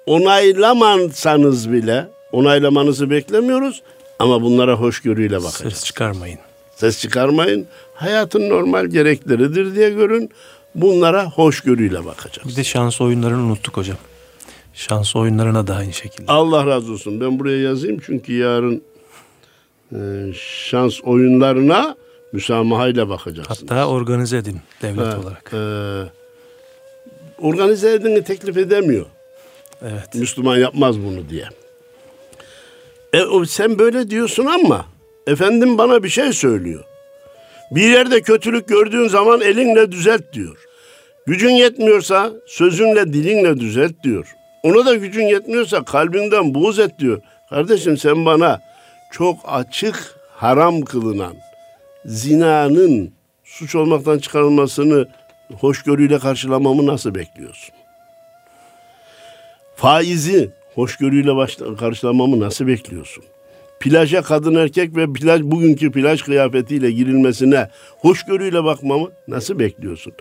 [0.05, 3.81] onaylamasanız bile onaylamanızı beklemiyoruz
[4.19, 5.69] ama bunlara hoşgörüyle bakın.
[5.69, 6.39] Ses çıkarmayın.
[6.75, 7.67] Ses çıkarmayın.
[7.93, 10.29] Hayatın normal gerekleridir diye görün.
[10.75, 12.47] Bunlara hoşgörüyle bakacağız.
[12.49, 13.97] Bir de şans oyunlarını unuttuk hocam.
[14.73, 16.31] Şans oyunlarına da aynı şekilde.
[16.31, 17.21] Allah razı olsun.
[17.21, 18.83] Ben buraya yazayım çünkü yarın
[19.95, 19.99] e,
[20.69, 21.95] şans oyunlarına
[22.33, 23.61] müsamahayla bakacaksınız.
[23.71, 25.51] Hatta organize edin devlet Ha, olarak.
[25.53, 25.57] e,
[27.47, 29.05] organize edini teklif edemiyor.
[29.81, 30.15] Evet.
[30.15, 31.45] Müslüman yapmaz bunu diye.
[33.13, 34.85] E, sen böyle diyorsun ama
[35.27, 36.83] efendim bana bir şey söylüyor.
[37.71, 40.57] Bir yerde kötülük gördüğün zaman elinle düzelt diyor.
[41.27, 44.35] Gücün yetmiyorsa sözünle dilinle düzelt diyor.
[44.63, 47.21] Ona da gücün yetmiyorsa kalbinden buğz et diyor.
[47.49, 48.61] Kardeşim sen bana
[49.11, 51.33] çok açık haram kılınan
[52.05, 55.07] zinanın suç olmaktan çıkarılmasını
[55.59, 57.75] hoşgörüyle karşılamamı nasıl bekliyorsun?
[59.75, 63.23] Faizi hoşgörüyle karşılamamı nasıl bekliyorsun?
[63.81, 70.13] Plaja kadın erkek ve plaj bugünkü plaj kıyafetiyle girilmesine hoşgörüyle bakmamı nasıl bekliyorsun?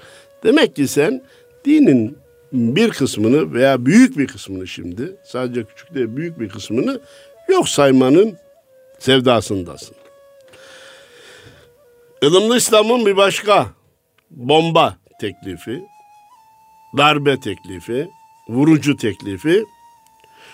[0.44, 1.22] Demek ki sen
[1.64, 2.18] dinin
[2.52, 7.00] bir kısmını veya büyük bir kısmını şimdi sadece küçük değil büyük bir kısmını
[7.48, 8.36] yok saymanın
[8.98, 9.96] sevdasındasın.
[12.22, 13.66] Ilımlı İslam'ın bir başka
[14.30, 15.82] bomba teklifi,
[16.98, 18.08] darbe teklifi,
[18.48, 19.64] vurucu teklifi.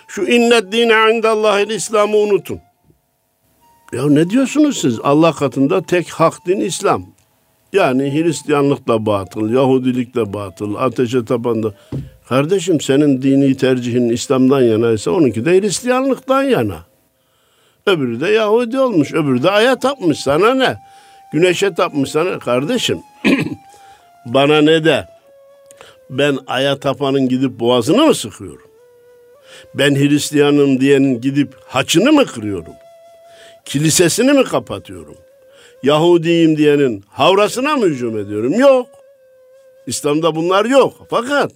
[0.07, 2.66] Şu innet dine indallahil İslam'ı unutun.
[3.93, 4.99] Ya ne diyorsunuz siz?
[5.03, 7.05] Allah katında tek hak din İslam.
[7.73, 11.73] Yani Hristiyanlık da batıl, Yahudilik de batıl, ateşe tapan da.
[12.29, 16.85] Kardeşim senin dini tercihin İslam'dan yanaysa onunki de Hristiyanlıktan yana.
[17.85, 20.19] Öbürü de Yahudi olmuş, öbürü de aya tapmış.
[20.19, 20.77] Sana ne?
[21.33, 22.39] Güneşe tapmış sana.
[22.39, 22.99] Kardeşim
[24.25, 25.07] bana ne de
[26.09, 28.67] ben aya tapanın gidip boğazını mı sıkıyorum?
[29.73, 32.73] Ben Hristiyanım diyenin gidip haçını mı kırıyorum?
[33.67, 35.15] Kilisesini mi kapatıyorum?
[35.83, 38.53] Yahudiyim diyenin havrasına mı hücum ediyorum?
[38.59, 38.87] Yok.
[39.87, 40.93] İslam'da bunlar yok.
[41.09, 41.51] Fakat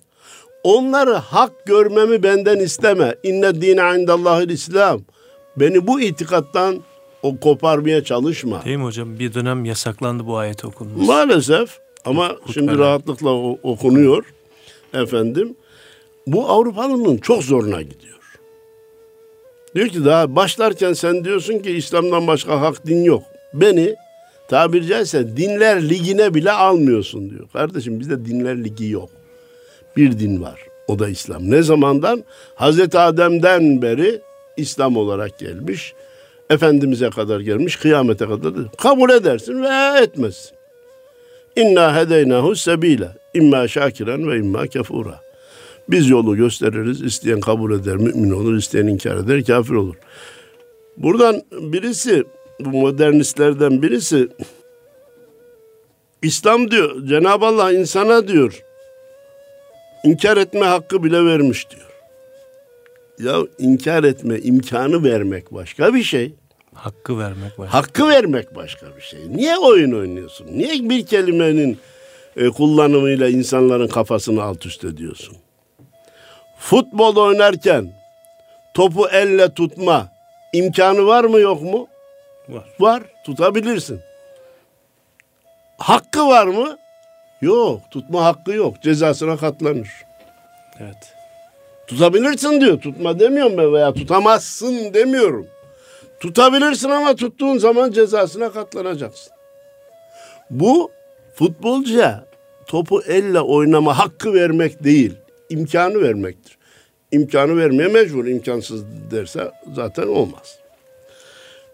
[0.64, 3.16] onları hak görmemi benden isteme.
[3.24, 5.02] İnne dine indallahil İslam.
[5.58, 6.84] Beni bu itikattan
[7.24, 8.66] o koparmaya çalışma.
[8.66, 9.20] Değil mi hocam?
[9.20, 11.06] Bir dönem yasaklandı bu ayet okunması.
[11.12, 12.54] Maalesef ama Hutbeler.
[12.54, 13.30] şimdi rahatlıkla
[13.64, 14.26] okunuyor
[14.94, 15.56] efendim.
[16.28, 18.18] Bu Avrupalının çok zoruna gidiyor.
[19.76, 23.24] Diyor ki daha başlarken sen diyorsun ki İslam'dan başka hak din yok.
[23.54, 23.96] Beni
[24.48, 27.48] tabiri caizse dinler ligine bile almıyorsun diyor.
[27.54, 29.10] Kardeşim bizde dinler ligi yok.
[29.98, 30.60] Bir din var.
[30.88, 31.52] O da İslam.
[31.52, 32.24] Ne zamandan?
[32.56, 34.22] Hazreti Adem'den beri
[34.58, 35.94] İslam olarak gelmiş.
[36.50, 37.76] Efendimiz'e kadar gelmiş.
[37.76, 38.56] Kıyamete kadar.
[38.56, 40.52] da- Kabul edersin veya etmezsin.
[41.56, 43.08] İnna hedeynahu sebile.
[43.34, 45.20] İmma şakiren ve imma kefura.
[45.90, 47.02] Biz yolu gösteririz.
[47.02, 48.58] İsteyen kabul eder, mümin olur.
[48.58, 49.96] isteyen inkar eder, kafir olur.
[50.98, 52.24] Buradan birisi,
[52.60, 54.28] bu modernistlerden birisi
[56.22, 58.64] İslam diyor, Cenab-ı Allah insana diyor,
[60.04, 61.92] inkar etme hakkı bile vermiş diyor.
[63.20, 66.34] Ya inkar etme imkanı vermek başka bir şey.
[66.74, 67.68] Hakkı vermek var.
[67.68, 69.20] Hakkı vermek başka bir şey.
[69.36, 70.48] Niye oyun oynuyorsun?
[70.52, 71.78] Niye bir kelimenin
[72.38, 75.38] e, kullanımıyla insanların kafasını alt üst ediyorsun?
[76.62, 77.90] Futbol oynarken
[78.74, 80.08] topu elle tutma
[80.54, 81.88] imkanı var mı yok mu?
[82.50, 82.66] Var.
[82.80, 83.04] Var.
[83.26, 84.02] Tutabilirsin.
[85.78, 86.78] Hakkı var mı?
[87.42, 87.82] Yok.
[87.92, 88.82] Tutma hakkı yok.
[88.82, 89.90] Cezasına katlanır.
[90.80, 91.14] Evet.
[91.88, 92.82] Tutabilirsin diyor.
[92.82, 95.48] Tutma demiyorum ben veya tutamazsın demiyorum.
[96.20, 99.34] Tutabilirsin ama tuttuğun zaman cezasına katlanacaksın.
[100.50, 100.92] Bu
[101.36, 102.26] futbolcuya
[102.68, 105.18] topu elle oynama hakkı vermek değil,
[105.52, 106.58] imkanı vermektir.
[107.12, 110.60] İmkanı vermeye mecbur, imkansız derse zaten olmaz.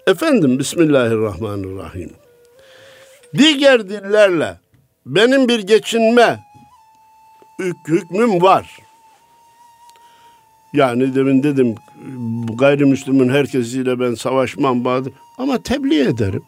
[0.08, 2.12] Efendim Bismillahirrahmanirrahim.
[3.38, 4.60] Diğer dillerle
[5.06, 6.40] benim bir geçinme
[7.60, 8.78] hük- hükmüm var.
[10.74, 11.76] Yani demin dedim
[12.58, 16.44] gayrimüslimin herkesiyle ben savaşmam bazen ama tebliğ ederim.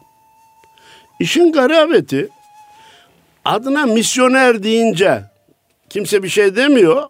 [1.20, 2.28] İşin garabeti
[3.44, 5.22] adına misyoner deyince
[5.90, 7.02] kimse bir şey demiyor.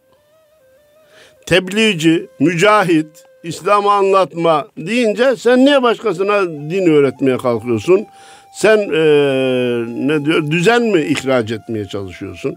[1.50, 8.06] Tebliğci, mücahit, İslam'ı anlatma deyince sen niye başkasına din öğretmeye kalkıyorsun?
[8.54, 12.56] Sen eee, ne diyor düzen mi ihraç etmeye çalışıyorsun?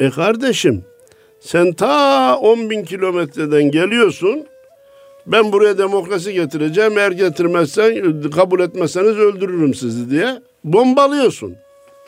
[0.00, 0.84] E kardeşim
[1.40, 4.46] sen ta 10 bin kilometreden geliyorsun.
[5.26, 6.98] Ben buraya demokrasi getireceğim.
[6.98, 11.56] Eğer getirmezsen, kabul etmezseniz öldürürüm sizi diye bombalıyorsun.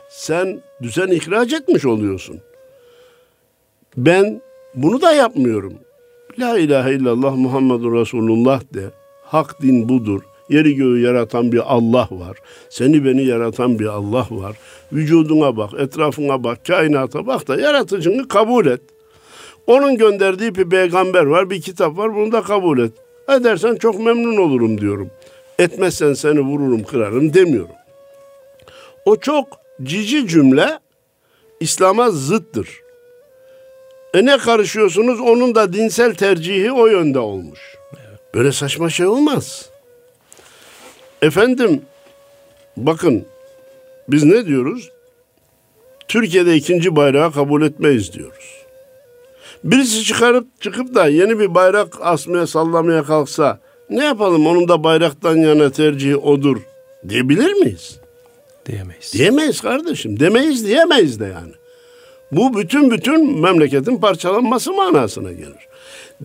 [0.09, 2.40] Sen düzen ihraç etmiş oluyorsun.
[3.96, 4.42] Ben
[4.75, 5.75] bunu da yapmıyorum.
[6.38, 8.90] La ilahe illallah Muhammedur Resulullah de.
[9.25, 10.21] Hak din budur.
[10.49, 12.37] Yeri göğü yaratan bir Allah var.
[12.71, 14.57] Seni beni yaratan bir Allah var.
[14.93, 18.81] Vücuduna bak, etrafına bak, kainata bak da yaratıcını kabul et.
[19.66, 22.93] Onun gönderdiği bir peygamber var, bir kitap var, bunu da kabul et.
[23.29, 25.11] Edersen çok memnun olurum diyorum.
[25.59, 27.75] Etmezsen seni vururum, kırarım demiyorum.
[29.05, 29.47] O çok
[29.83, 30.79] cici cümle
[31.61, 32.69] İslam'a zıttır.
[34.14, 35.20] E ne karışıyorsunuz?
[35.20, 37.61] Onun da dinsel tercihi o yönde olmuş.
[38.35, 39.70] Böyle saçma şey olmaz.
[41.23, 41.83] Efendim
[42.77, 43.25] bakın
[44.09, 44.90] biz ne diyoruz?
[46.09, 48.61] Türkiye'de ikinci bayrağı kabul etmeyiz diyoruz.
[49.64, 53.59] Birisi çıkarıp çıkıp da yeni bir bayrak asmaya sallamaya kalksa
[53.90, 56.57] ne yapalım onun da bayraktan yana tercihi odur
[57.09, 57.99] diyebilir miyiz?
[58.66, 59.12] Diyemeyiz.
[59.12, 60.20] Diyemeyiz kardeşim.
[60.20, 61.53] Demeyiz diyemeyiz de yani.
[62.33, 65.69] Bu bütün bütün memleketin parçalanması manasına gelir.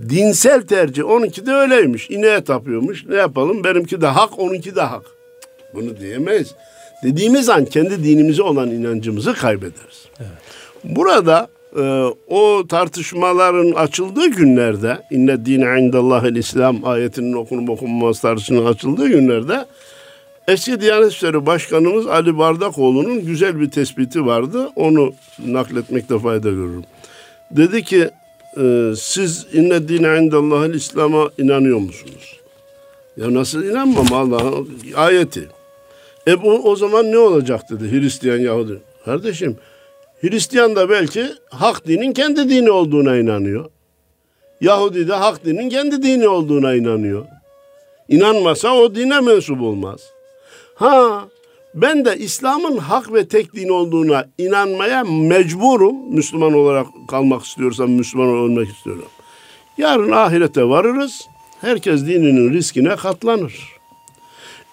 [0.09, 2.09] Dinsel tercih onunki de öyleymiş.
[2.09, 3.05] İneğe tapıyormuş.
[3.05, 3.63] Ne yapalım?
[3.63, 5.05] Benimki de hak, onunki de hak.
[5.73, 6.55] Bunu diyemeyiz.
[7.03, 10.07] Dediğimiz an kendi dinimize olan inancımızı kaybederiz.
[10.83, 11.81] Burada e,
[12.27, 19.65] o tartışmaların açıldığı günlerde inne dine indallahil İslam ayetinin okunup okunmaması tartışının açıldığı günlerde
[20.47, 24.69] Eski Diyanet İşleri Başkanımız Ali Bardakoğlu'nun güzel bir tespiti vardı.
[24.75, 25.13] Onu
[25.45, 26.83] nakletmekte fayda görürüm.
[27.51, 28.09] Dedi ki
[28.57, 32.39] e, siz inne dine indallahil İslam'a inanıyor musunuz?
[33.17, 35.49] Ya nasıl inanmam Allah'ın ayeti.
[36.27, 38.79] E bu o zaman ne olacak dedi Hristiyan Yahudi.
[39.05, 39.57] Kardeşim
[40.21, 43.65] Hristiyan da belki hak dinin kendi dini olduğuna inanıyor.
[44.61, 47.25] Yahudi de hak dinin kendi dini olduğuna inanıyor.
[48.09, 50.14] İnanmasa o dine mensup olmaz.
[50.75, 51.27] Ha
[51.75, 56.13] ben de İslam'ın hak ve tek din olduğuna inanmaya mecburum.
[56.13, 59.05] Müslüman olarak kalmak istiyorsam Müslüman olmak istiyorum.
[59.77, 61.27] Yarın ahirete varırız.
[61.61, 63.75] Herkes dininin riskine katlanır.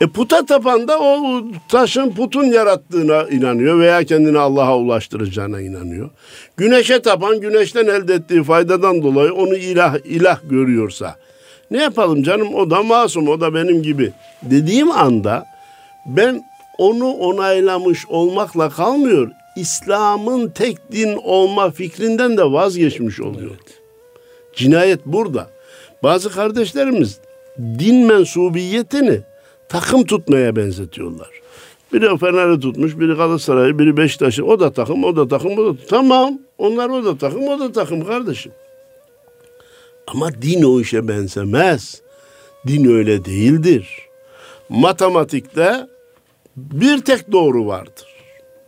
[0.01, 6.11] E puta tapan da o taşın putun yarattığına inanıyor veya kendini Allah'a ulaştıracağına inanıyor.
[6.57, 11.17] Güneşe tapan güneşten elde ettiği faydadan dolayı onu ilah ilah görüyorsa
[11.71, 14.13] ne yapalım canım o da masum o da benim gibi
[14.43, 15.52] dediğim anda
[16.07, 16.45] ben
[16.79, 19.31] onu onaylamış olmakla kalmıyor.
[19.57, 23.57] İslam'ın tek din olma fikrinden de vazgeçmiş oluyor.
[24.55, 25.51] Cinayet burada.
[26.03, 27.21] Bazı kardeşlerimiz
[27.59, 29.21] din mensubiyetini
[29.69, 31.31] takım tutmaya benzetiyorlar.
[31.93, 34.45] Biri Fener'i tutmuş, biri Galatasaray'ı, biri Beşiktaş'ı.
[34.45, 37.73] O da takım, o da takım, o da Tamam, onlar o da takım, o da
[37.73, 38.53] takım kardeşim.
[40.07, 42.03] Ama din o işe benzemez.
[42.67, 44.12] Din öyle değildir.
[44.69, 45.87] Matematikte
[46.57, 48.07] bir tek doğru vardır.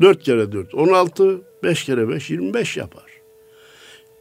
[0.00, 3.04] Dört kere dört, on altı, beş kere beş, yirmi beş yapar.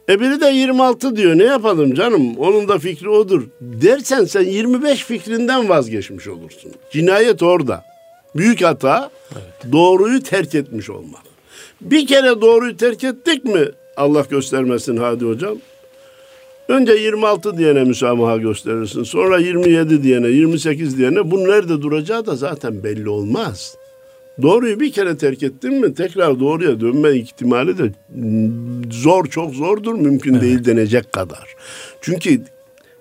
[0.08, 1.38] E biri de 26 diyor.
[1.38, 2.36] Ne yapalım canım?
[2.38, 3.42] Onun da fikri odur.
[3.60, 6.72] Dersen sen 25 fikrinden vazgeçmiş olursun.
[6.90, 7.84] Cinayet orada.
[8.36, 9.10] Büyük hata
[9.72, 11.22] doğruyu terk etmiş olmak.
[11.80, 15.58] Bir kere doğruyu terk ettik mi Allah göstermesin hadi hocam.
[16.68, 19.02] Önce 26 diyene müsamaha gösterirsin.
[19.02, 21.30] Sonra 27 diyene, 28 diyene.
[21.30, 23.76] Bu nerede duracağı da zaten belli olmaz.
[24.42, 27.92] Doğruyu bir kere terk ettin mi tekrar doğruya dönme ihtimali de
[28.90, 30.42] zor çok zordur mümkün evet.
[30.42, 31.56] değil denecek kadar.
[32.00, 32.40] Çünkü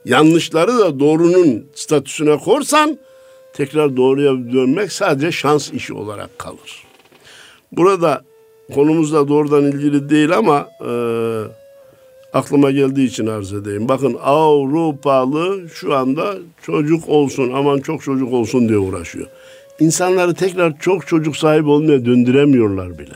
[0.05, 2.99] yanlışları da doğrunun statüsüne korsan
[3.53, 6.83] tekrar doğruya dönmek sadece şans işi olarak kalır.
[7.71, 8.21] Burada
[8.73, 10.91] konumuzla doğrudan ilgili değil ama e,
[12.33, 13.89] aklıma geldiği için arz edeyim.
[13.89, 19.27] Bakın Avrupalı şu anda çocuk olsun aman çok çocuk olsun diye uğraşıyor
[19.79, 23.15] insanları tekrar çok çocuk sahibi olmaya döndüremiyorlar bile.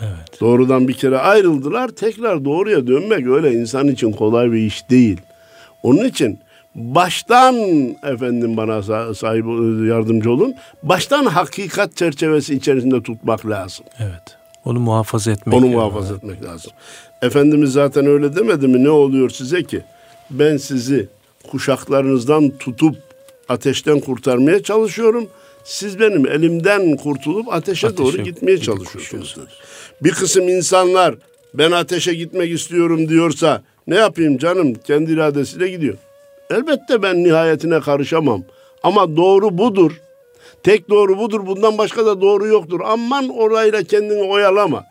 [0.00, 0.40] Evet.
[0.40, 1.88] Doğrudan bir kere ayrıldılar.
[1.88, 5.20] Tekrar doğruya dönmek öyle insan için kolay bir iş değil.
[5.82, 6.38] Onun için
[6.74, 7.54] baştan
[8.02, 8.82] efendim bana
[9.14, 9.44] sahip
[9.88, 10.54] yardımcı olun.
[10.82, 13.86] Baştan hakikat çerçevesi içerisinde tutmak lazım.
[13.98, 14.36] Evet.
[14.64, 15.56] Onu muhafaza etmek.
[15.56, 16.16] Onu muhafaza yani.
[16.16, 16.72] etmek lazım.
[17.22, 18.84] Efendimiz zaten öyle demedi mi?
[18.84, 19.82] Ne oluyor size ki?
[20.30, 21.08] Ben sizi
[21.50, 22.96] kuşaklarınızdan tutup
[23.48, 25.28] ateşten kurtarmaya çalışıyorum
[25.64, 29.36] siz benim elimden kurtulup ateşe, ateşe doğru gitmeye çalışıyorsunuz.
[30.02, 31.14] Bir kısım insanlar
[31.54, 35.96] ben ateşe gitmek istiyorum diyorsa ne yapayım canım kendi iradesiyle gidiyor.
[36.50, 38.42] Elbette ben nihayetine karışamam.
[38.82, 39.92] Ama doğru budur.
[40.62, 41.46] Tek doğru budur.
[41.46, 42.80] Bundan başka da doğru yoktur.
[42.84, 44.84] Aman orayla kendini oyalama.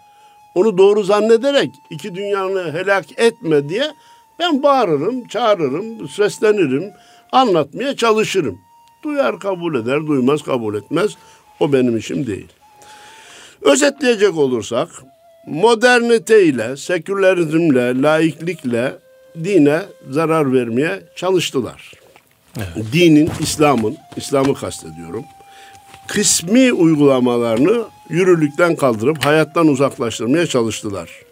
[0.56, 3.92] Onu doğru zannederek iki dünyanı helak etme diye
[4.40, 6.92] ben bağırırım, çağırırım, seslenirim,
[7.32, 8.60] anlatmaya çalışırım.
[9.04, 11.12] Duyar kabul eder, duymaz kabul etmez.
[11.60, 12.48] O benim işim değil.
[13.62, 14.90] Özetleyecek olursak
[15.48, 18.94] modernite ile, sekülerizmle, laiklikle
[19.44, 21.92] dine zarar vermeye çalıştılar.
[22.58, 22.94] Evet.
[22.94, 25.24] Dinin, İslam'ın, İslam'ı kastediyorum.
[26.08, 31.26] Kısmi uygulamalarını yürürlükten kaldırıp hayattan uzaklaştırmaya çalıştılar.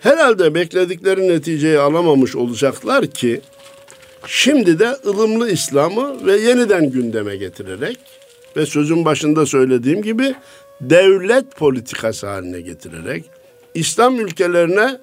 [0.00, 3.40] Herhalde bekledikleri neticeyi alamamış olacaklar ki
[4.26, 7.98] şimdi de ılımlı İslam'ı ve yeniden gündeme getirerek
[8.56, 10.34] ve sözün başında söylediğim gibi
[10.80, 13.24] devlet politikası haline getirerek
[13.74, 15.00] İslam ülkelerine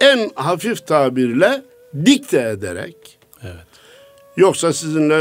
[0.00, 1.62] en hafif tabirle
[2.04, 3.66] dikte ederek Evet.
[4.36, 5.14] yoksa sizinle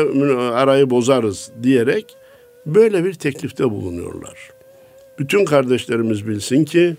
[0.53, 2.16] arayı bozarız diyerek
[2.66, 4.55] böyle bir teklifte bulunuyorlar.
[5.20, 6.95] Bütün kardeşlerimiz bilsin ki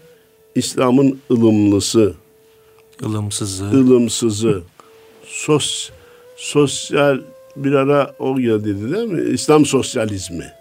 [0.55, 2.15] İslam'ın ılımlısı,
[3.01, 3.65] Ilımsızı.
[3.65, 4.63] ılımsızı,
[5.25, 5.91] sos,
[6.37, 7.21] sosyal
[7.57, 9.31] bir ara o geldi değil mi?
[9.35, 10.53] İslam sosyalizmi.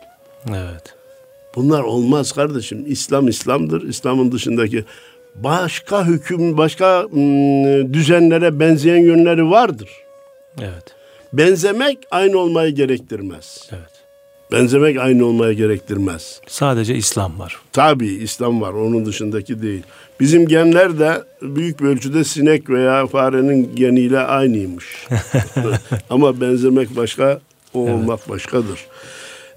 [0.50, 0.96] Evet.
[1.56, 2.84] Bunlar olmaz kardeşim.
[2.88, 3.88] İslam İslam'dır.
[3.88, 4.86] İslam'ın dışındaki
[5.36, 9.90] başka hüküm, başka mm, düzenlere benzeyen yönleri vardır.
[10.60, 10.96] Evet.
[11.34, 13.70] Benzemek aynı olmayı gerektirmez.
[13.72, 13.95] Evet.
[14.56, 16.42] Benzemek aynı olmaya gerektirmez.
[16.48, 17.58] Sadece İslam var.
[17.74, 19.84] Tabii İslam var, onun dışındaki değil.
[20.20, 25.08] Bizim genler de büyük bir ölçüde sinek veya farenin geniyle aynıymış.
[26.10, 27.40] Ama benzemek başka,
[27.74, 28.80] o olmak başkadır.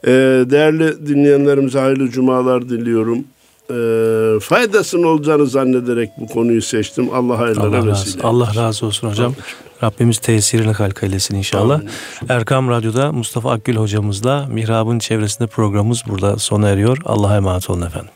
[0.05, 0.11] Ee,
[0.51, 3.25] değerli dinleyenlerimize hayırlı cumalar diliyorum.
[3.71, 7.09] Ee, faydasının olacağını zannederek bu konuyu seçtim.
[7.13, 8.23] Allah hayırlara Allah razı, vesile.
[8.23, 9.35] Allah razı olsun hocam.
[9.83, 11.81] Rabbimiz tesirini halk eylesin inşallah.
[12.29, 16.99] Erkam Radyo'da Mustafa Akgül hocamızla Mihrab'ın çevresinde programımız burada sona eriyor.
[17.05, 18.11] Allah'a emanet olun efendim.